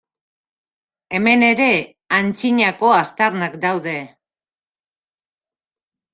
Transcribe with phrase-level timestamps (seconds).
[1.17, 1.67] Hemen ere,
[2.21, 3.95] antzinako aztarnak daude.